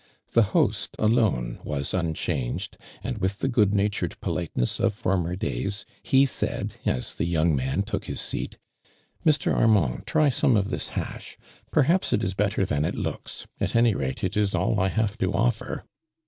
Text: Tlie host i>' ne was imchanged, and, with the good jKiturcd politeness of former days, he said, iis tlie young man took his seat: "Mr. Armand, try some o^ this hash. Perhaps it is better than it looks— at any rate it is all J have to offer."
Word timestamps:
Tlie 0.33 0.41
host 0.41 0.95
i>' 0.97 1.05
ne 1.53 1.59
was 1.63 1.91
imchanged, 1.91 2.73
and, 3.03 3.19
with 3.19 3.37
the 3.37 3.47
good 3.47 3.69
jKiturcd 3.69 4.19
politeness 4.19 4.79
of 4.79 4.95
former 4.95 5.35
days, 5.35 5.85
he 6.01 6.25
said, 6.25 6.73
iis 6.87 7.13
tlie 7.13 7.29
young 7.29 7.55
man 7.55 7.83
took 7.83 8.05
his 8.05 8.19
seat: 8.19 8.57
"Mr. 9.23 9.53
Armand, 9.55 10.07
try 10.07 10.29
some 10.29 10.55
o^ 10.55 10.63
this 10.65 10.89
hash. 10.97 11.37
Perhaps 11.69 12.13
it 12.13 12.23
is 12.23 12.33
better 12.33 12.65
than 12.65 12.83
it 12.83 12.95
looks— 12.95 13.45
at 13.61 13.75
any 13.75 13.93
rate 13.93 14.23
it 14.23 14.35
is 14.35 14.55
all 14.55 14.75
J 14.77 14.89
have 14.89 15.19
to 15.19 15.31
offer." 15.33 15.85